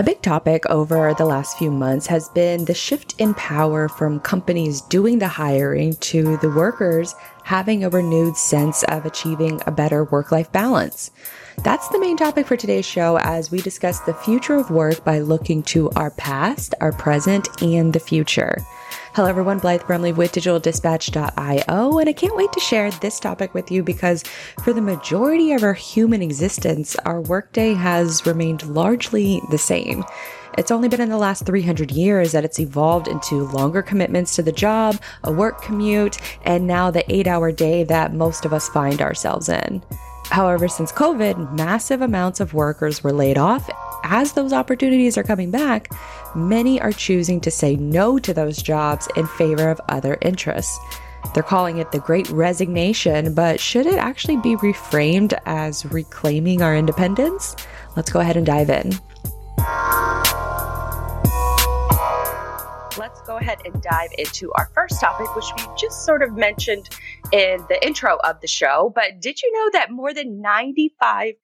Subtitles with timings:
[0.00, 4.18] A big topic over the last few months has been the shift in power from
[4.20, 10.04] companies doing the hiring to the workers having a renewed sense of achieving a better
[10.04, 11.10] work life balance.
[11.64, 15.18] That's the main topic for today's show as we discuss the future of work by
[15.18, 18.56] looking to our past, our present, and the future.
[19.14, 19.58] Hello, everyone.
[19.58, 24.22] Blythe Brumleve with digitaldispatch.io, and I can't wait to share this topic with you because
[24.62, 30.04] for the majority of our human existence, our workday has remained largely the same.
[30.56, 34.44] It's only been in the last 300 years that it's evolved into longer commitments to
[34.44, 38.68] the job, a work commute, and now the eight hour day that most of us
[38.68, 39.82] find ourselves in.
[40.26, 43.68] However, since COVID, massive amounts of workers were laid off.
[44.04, 45.88] As those opportunities are coming back,
[46.34, 50.78] many are choosing to say no to those jobs in favor of other interests.
[51.34, 56.76] They're calling it the Great Resignation, but should it actually be reframed as reclaiming our
[56.76, 57.54] independence?
[57.96, 58.92] Let's go ahead and dive in.
[63.40, 66.88] Ahead and dive into our first topic, which we just sort of mentioned
[67.32, 68.92] in the intro of the show.
[68.94, 71.34] But did you know that more than 95%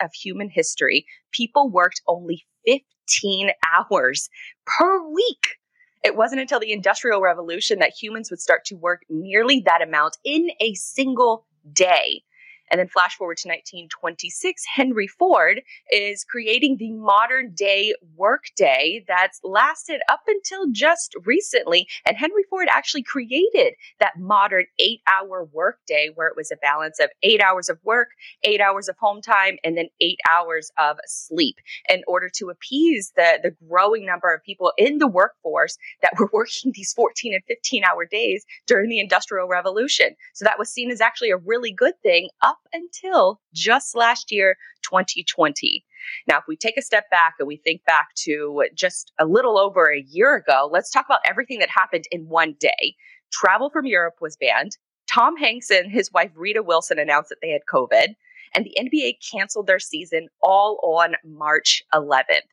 [0.00, 4.28] of human history, people worked only 15 hours
[4.66, 5.56] per week?
[6.02, 10.16] It wasn't until the Industrial Revolution that humans would start to work nearly that amount
[10.24, 12.22] in a single day.
[12.70, 19.40] And then flash forward to 1926, Henry Ford is creating the modern day workday that's
[19.42, 21.88] lasted up until just recently.
[22.06, 27.00] And Henry Ford actually created that modern eight hour workday where it was a balance
[27.00, 28.08] of eight hours of work,
[28.44, 31.56] eight hours of home time, and then eight hours of sleep
[31.88, 36.30] in order to appease the, the growing number of people in the workforce that were
[36.32, 40.14] working these 14 and 15 hour days during the Industrial Revolution.
[40.34, 44.56] So that was seen as actually a really good thing up until just last year,
[44.82, 45.84] 2020.
[46.26, 49.58] Now, if we take a step back and we think back to just a little
[49.58, 52.94] over a year ago, let's talk about everything that happened in one day.
[53.32, 54.76] Travel from Europe was banned.
[55.12, 58.14] Tom Hanks and his wife Rita Wilson announced that they had COVID,
[58.54, 62.46] and the NBA canceled their season all on March 11th.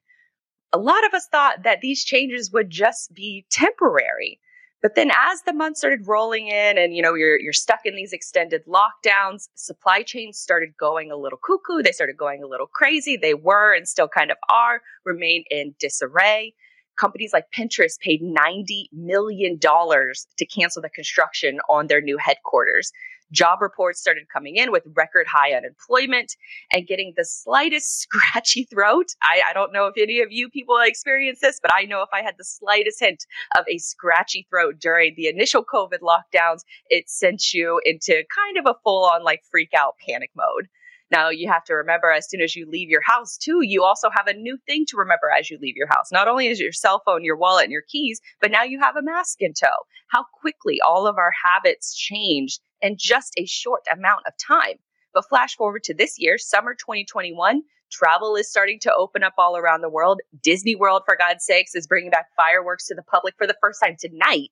[0.73, 4.39] A lot of us thought that these changes would just be temporary.
[4.87, 7.97] But then as the months started rolling in and you know you're you're stuck in
[7.97, 12.67] these extended lockdowns, supply chains started going a little cuckoo, they started going a little
[12.67, 13.17] crazy.
[13.17, 16.53] They were and still kind of are remain in disarray.
[16.95, 22.93] Companies like Pinterest paid $90 million to cancel the construction on their new headquarters
[23.31, 26.35] job reports started coming in with record high unemployment
[26.71, 29.07] and getting the slightest scratchy throat.
[29.21, 32.09] I, I don't know if any of you people experience this, but I know if
[32.13, 33.25] I had the slightest hint
[33.57, 38.65] of a scratchy throat during the initial COVID lockdowns, it sent you into kind of
[38.65, 40.67] a full on like freak out panic mode.
[41.09, 44.09] Now you have to remember as soon as you leave your house too, you also
[44.09, 46.11] have a new thing to remember as you leave your house.
[46.11, 48.97] Not only is your cell phone, your wallet, and your keys, but now you have
[48.97, 49.85] a mask in tow.
[50.09, 54.75] How quickly all of our habits changed in just a short amount of time.
[55.13, 59.57] But flash forward to this year, summer 2021, travel is starting to open up all
[59.57, 60.21] around the world.
[60.43, 63.81] Disney World, for God's sakes, is bringing back fireworks to the public for the first
[63.81, 64.51] time tonight.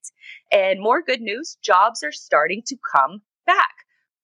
[0.50, 3.74] And more good news, jobs are starting to come back.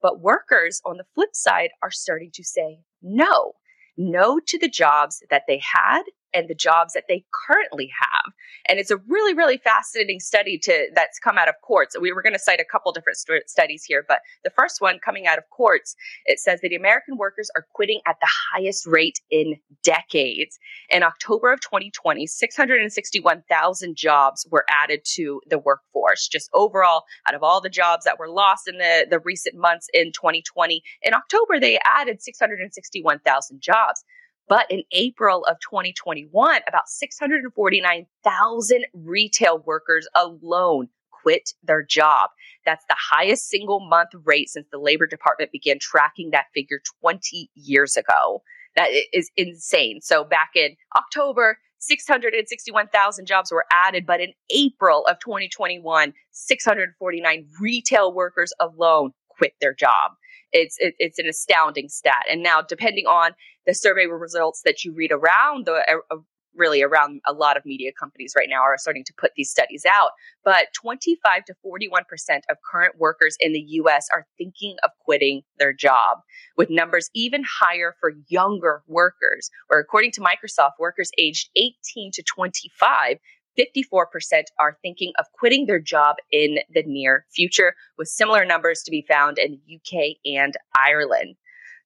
[0.01, 3.53] But workers on the flip side are starting to say no.
[3.97, 6.03] No to the jobs that they had
[6.35, 8.33] and the jobs that they currently have.
[8.69, 11.99] And it's a really, really fascinating study to that's come out of Quartz.
[11.99, 14.99] We were going to cite a couple different st- studies here, but the first one
[14.99, 15.95] coming out of Quartz,
[16.27, 20.59] it says that American workers are quitting at the highest rate in decades.
[20.91, 26.29] In October of 2020, 661,000 jobs were added to the workforce.
[26.29, 29.89] Just overall, out of all the jobs that were lost in the, the recent months
[29.93, 34.05] in 2020, in October, they added 661,000 jobs.
[34.53, 42.29] But in April of 2021, about 649,000 retail workers alone quit their job.
[42.67, 47.49] That's the highest single month rate since the Labor Department began tracking that figure 20
[47.55, 48.43] years ago.
[48.77, 50.03] That is insane.
[50.03, 58.13] So back in October, 661,000 jobs were added, but in April of 2021, 649 retail
[58.13, 60.13] workers alone quit their job.
[60.53, 62.25] It's it, it's an astounding stat.
[62.31, 63.33] And now, depending on
[63.67, 66.17] the survey results that you read around the uh,
[66.55, 69.85] really around a lot of media companies right now are starting to put these studies
[69.87, 70.11] out.
[70.45, 72.03] But 25 to 41%
[72.51, 76.19] of current workers in the US are thinking of quitting their job,
[76.57, 82.23] with numbers even higher for younger workers, where according to Microsoft, workers aged 18 to
[82.23, 83.19] 25
[83.59, 88.91] 54% are thinking of quitting their job in the near future, with similar numbers to
[88.91, 91.37] be found in the UK and Ireland.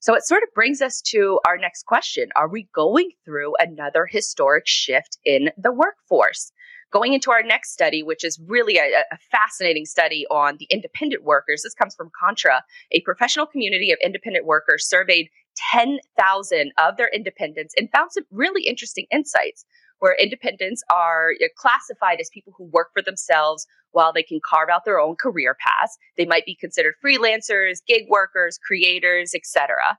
[0.06, 4.06] So it sort of brings us to our next question Are we going through another
[4.06, 6.52] historic shift in the workforce?
[6.92, 11.24] Going into our next study, which is really a, a, fascinating study on the independent
[11.24, 11.62] workers.
[11.64, 12.62] This comes from Contra,
[12.92, 15.28] a professional community of independent workers surveyed
[15.72, 19.64] 10,000 of their independents and found some really interesting insights
[19.98, 24.84] where independents are classified as people who work for themselves while they can carve out
[24.84, 25.96] their own career paths.
[26.18, 29.96] They might be considered freelancers, gig workers, creators, etc.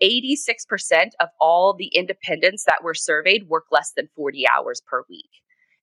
[0.00, 5.30] 86% of all the independents that were surveyed work less than 40 hours per week.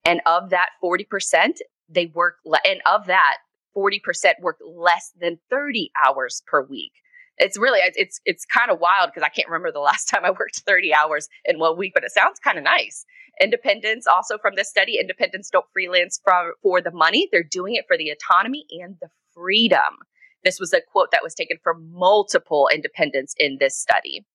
[0.05, 1.57] And of that 40%,
[1.89, 3.39] they work, le- and of that,
[3.75, 3.99] 40%
[4.41, 6.93] work less than 30 hours per week
[7.37, 10.31] it's really it's it's kind of wild because I can't remember the last time I
[10.31, 13.05] worked 30 hours in one week, but it sounds kind of nice.
[13.41, 17.29] Independents also from this study, independents don't freelance from for the money.
[17.31, 19.99] They're doing it for the autonomy and the freedom.
[20.43, 24.25] This was a quote that was taken from multiple independents in this study.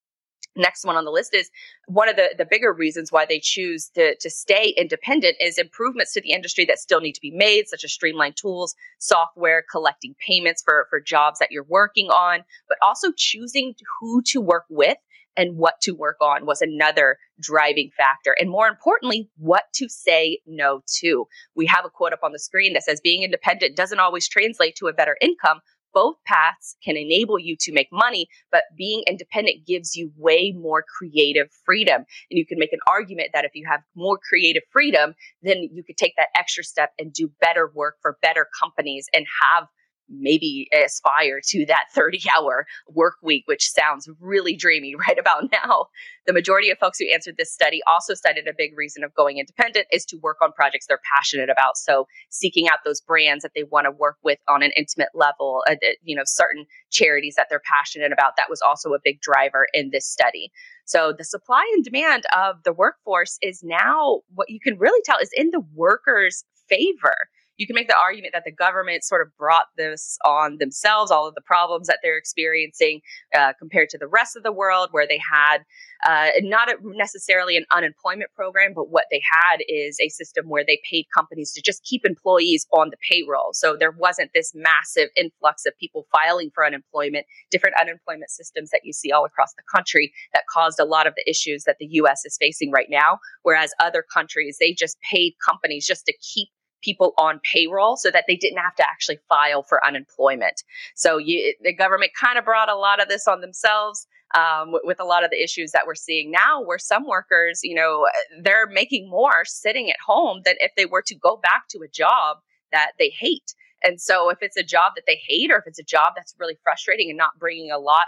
[0.55, 1.51] Next one on the list is
[1.87, 6.13] one of the, the bigger reasons why they choose to, to stay independent is improvements
[6.13, 10.15] to the industry that still need to be made, such as streamlined tools, software, collecting
[10.27, 14.99] payments for, for jobs that you're working on, but also choosing who to work with
[15.37, 18.37] and what to work on was another driving factor.
[18.39, 21.27] And more importantly, what to say no to.
[21.55, 24.77] We have a quote up on the screen that says being independent doesn't always translate
[24.77, 25.61] to a better income,
[25.94, 30.85] both paths can enable you to make money, but being independent gives you way more
[30.99, 32.05] creative freedom.
[32.31, 35.83] And you can make an argument that if you have more creative freedom, then you
[35.85, 39.69] could take that extra step and do better work for better companies and have
[40.12, 45.87] maybe aspire to that 30 hour work week, which sounds really dreamy right about now.
[46.26, 49.38] The majority of folks who answered this study also cited a big reason of going
[49.38, 51.76] independent is to work on projects they're passionate about.
[51.76, 55.64] So seeking out those brands that they want to work with on an intimate level,
[55.69, 58.37] uh, you know, certain charities that they're passionate about.
[58.37, 60.53] That was also a big driver in this study.
[60.85, 65.19] So the supply and demand of the workforce is now what you can really tell
[65.19, 67.15] is in the workers' favor
[67.62, 71.29] you can make the argument that the government sort of brought this on themselves, all
[71.29, 73.00] of the problems that they're experiencing
[73.32, 75.59] uh, compared to the rest of the world, where they had
[76.05, 80.64] uh, not a, necessarily an unemployment program, but what they had is a system where
[80.67, 83.50] they paid companies to just keep employees on the payroll.
[83.53, 88.81] So there wasn't this massive influx of people filing for unemployment, different unemployment systems that
[88.82, 91.87] you see all across the country that caused a lot of the issues that the
[91.93, 93.20] US is facing right now.
[93.43, 96.49] Whereas other countries, they just paid companies just to keep
[96.82, 100.62] people on payroll so that they didn't have to actually file for unemployment.
[100.94, 104.06] So you, the government kind of brought a lot of this on themselves.
[104.34, 107.61] Um, with, with a lot of the issues that we're seeing now, where some workers,
[107.62, 108.06] you know,
[108.40, 111.88] they're making more sitting at home than if they were to go back to a
[111.88, 112.38] job
[112.73, 113.55] that they hate.
[113.84, 116.34] And so, if it's a job that they hate, or if it's a job that's
[116.38, 118.06] really frustrating and not bringing a lot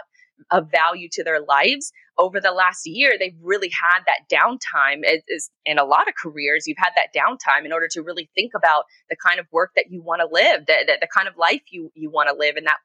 [0.51, 1.91] of value to their lives.
[2.17, 6.65] Over the last year they've really had that downtime is in a lot of careers
[6.65, 9.85] you've had that downtime in order to really think about the kind of work that
[9.89, 12.55] you want to live the, the, the, kind of life you you want to live
[12.55, 12.77] and that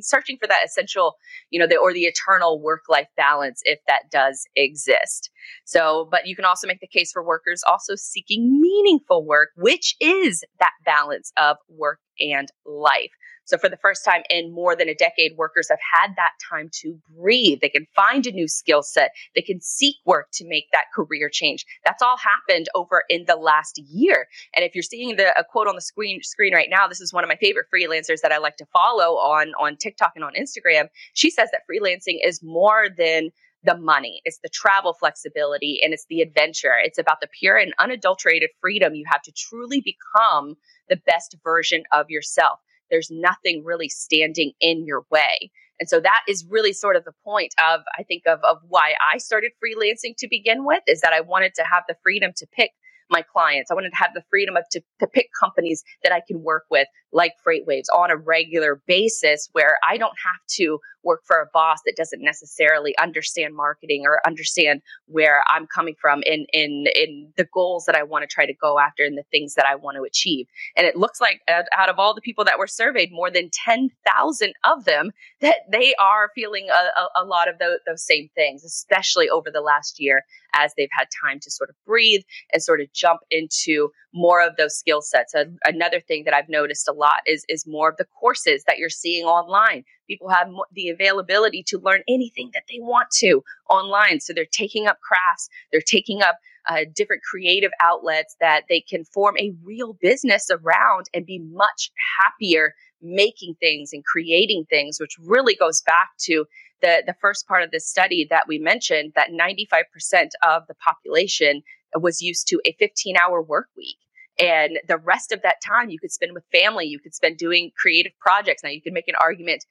[0.00, 1.16] searching for that essential
[1.50, 5.30] you know the, or the eternal work life balance if that does exist.
[5.64, 9.96] So but you can also make the case for workers also seeking meaningful work which
[10.00, 13.10] is that balance of work and life
[13.48, 16.68] so for the first time in more than a decade, workers have had that time
[16.82, 17.60] to breathe.
[17.62, 19.12] They can find a new skill set.
[19.34, 21.64] They can seek work to make that career change.
[21.82, 24.26] That's all happened over in the last year.
[24.54, 27.10] And if you're seeing the a quote on the screen screen right now, this is
[27.10, 30.34] one of my favorite freelancers that I like to follow on on TikTok and on
[30.34, 30.88] Instagram.
[31.14, 33.30] She says that freelancing is more than
[33.64, 36.74] the money, it's the travel flexibility, and it's the adventure.
[36.80, 40.54] It's about the pure and unadulterated freedom you have to truly become
[40.88, 45.50] the best version of yourself there's nothing really standing in your way.
[45.80, 48.94] And so that is really sort of the point of, I think, of, of why
[49.14, 52.46] I started freelancing to begin with, is that I wanted to have the freedom to
[52.52, 52.72] pick
[53.10, 53.70] my clients.
[53.70, 56.64] I wanted to have the freedom of to, to pick companies that I can work
[56.70, 61.46] with, like FreightWaves, on a regular basis, where I don't have to work for a
[61.52, 67.32] boss that doesn't necessarily understand marketing or understand where I'm coming from in in in
[67.36, 69.74] the goals that I want to try to go after and the things that I
[69.74, 70.46] want to achieve.
[70.76, 73.90] And it looks like out of all the people that were surveyed, more than ten
[74.06, 78.28] thousand of them that they are feeling a, a, a lot of those, those same
[78.34, 80.24] things, especially over the last year
[80.54, 84.56] as they've had time to sort of breathe and sort of jump into more of
[84.56, 85.34] those skill sets.
[85.64, 88.90] another thing that I've noticed a lot is is more of the courses that you're
[88.90, 89.84] seeing online.
[90.08, 94.20] People have the availability to learn anything that they want to online.
[94.20, 96.38] So they're taking up crafts, they're taking up
[96.68, 101.90] uh, different creative outlets that they can form a real business around and be much
[102.20, 106.44] happier making things and creating things, which really goes back to
[106.82, 111.62] the, the first part of this study that we mentioned that 95% of the population
[111.94, 113.96] was used to a 15 hour work week.
[114.38, 117.72] And the rest of that time you could spend with family, you could spend doing
[117.76, 118.62] creative projects.
[118.62, 119.64] Now, you could make an argument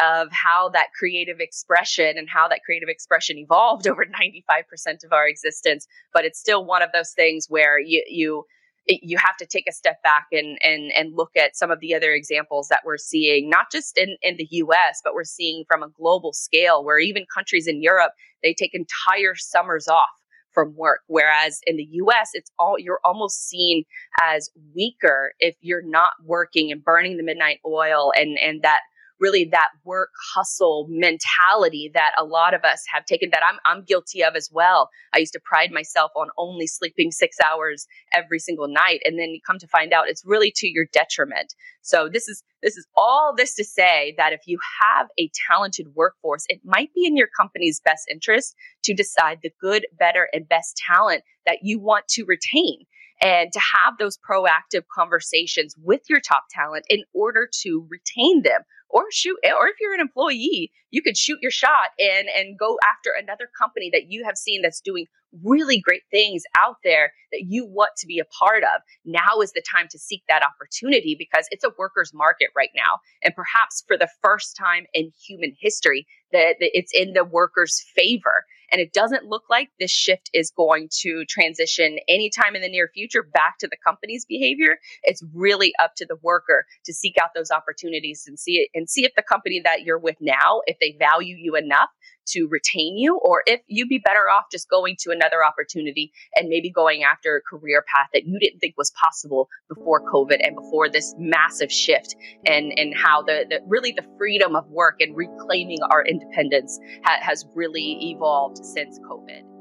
[0.00, 5.28] of how that creative expression and how that creative expression evolved over 95% of our
[5.28, 5.86] existence.
[6.12, 8.44] But it's still one of those things where you, you,
[8.86, 11.94] you have to take a step back and, and, and look at some of the
[11.94, 15.82] other examples that we're seeing, not just in, in the US, but we're seeing from
[15.82, 20.08] a global scale where even countries in Europe, they take entire summers off
[20.52, 21.00] from work.
[21.06, 23.84] Whereas in the US, it's all, you're almost seen
[24.20, 28.80] as weaker if you're not working and burning the midnight oil and, and that
[29.22, 33.84] really that work hustle mentality that a lot of us have taken that I'm, I'm
[33.84, 34.90] guilty of as well.
[35.14, 39.00] I used to pride myself on only sleeping six hours every single night.
[39.04, 41.54] And then you come to find out it's really to your detriment.
[41.82, 45.86] So this is, this is all this to say that if you have a talented
[45.94, 50.48] workforce, it might be in your company's best interest to decide the good, better, and
[50.48, 52.84] best talent that you want to retain
[53.22, 58.62] and to have those proactive conversations with your top talent in order to retain them
[58.90, 62.78] or shoot or if you're an employee you could shoot your shot and and go
[62.84, 65.06] after another company that you have seen that's doing
[65.44, 68.82] really great things out there that you want to be a part of.
[69.04, 72.98] Now is the time to seek that opportunity because it's a workers market right now.
[73.22, 78.31] And perhaps for the first time in human history that, it's in the workers favor
[78.72, 82.90] and it doesn't look like this shift is going to transition anytime in the near
[82.92, 84.78] future back to the company's behavior.
[85.02, 88.88] It's really up to the worker to seek out those opportunities and see it and
[88.88, 91.90] see if the company that you're with now, if they value you enough
[92.28, 96.48] to retain you, or if you'd be better off just going to another opportunity and
[96.48, 100.56] maybe going after a career path that you didn't think was possible before COVID and
[100.56, 105.16] before this massive shift and, and how the, the really the freedom of work and
[105.16, 109.51] reclaiming our independence ha- has really evolved since COVID.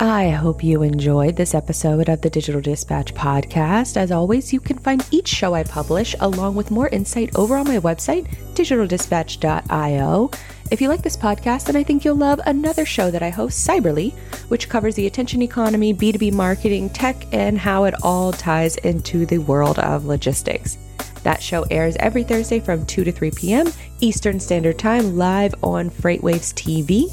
[0.00, 3.96] I hope you enjoyed this episode of the Digital Dispatch podcast.
[3.96, 7.66] As always, you can find each show I publish along with more insight over on
[7.66, 10.30] my website, digitaldispatch.io.
[10.70, 13.66] If you like this podcast, then I think you'll love another show that I host,
[13.66, 14.12] Cyberly,
[14.46, 19.38] which covers the attention economy, B2B marketing, tech, and how it all ties into the
[19.38, 20.78] world of logistics.
[21.24, 23.72] That show airs every Thursday from 2 to 3 p.m.
[23.98, 27.10] Eastern Standard Time live on FreightWaves TV.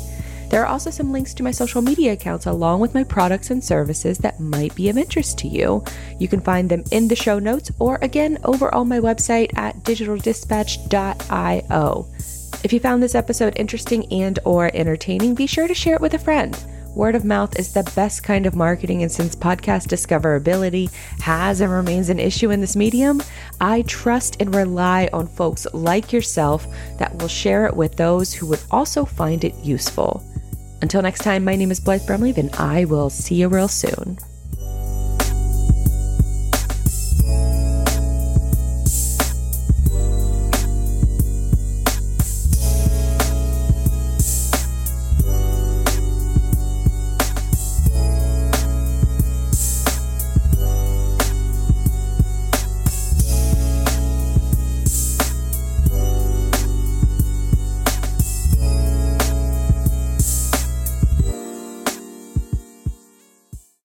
[0.55, 3.61] There are also some links to my social media accounts along with my products and
[3.61, 5.83] services that might be of interest to you.
[6.17, 9.83] You can find them in the show notes or again over on my website at
[9.83, 12.07] digitaldispatch.io.
[12.63, 16.13] If you found this episode interesting and or entertaining, be sure to share it with
[16.13, 16.57] a friend.
[16.95, 21.69] Word of mouth is the best kind of marketing, and since podcast discoverability has and
[21.69, 23.21] remains an issue in this medium,
[23.59, 26.65] I trust and rely on folks like yourself
[26.97, 30.23] that will share it with those who would also find it useful.
[30.85, 34.19] Until next time, my name is Blythe Brumleve, and I will see you real soon.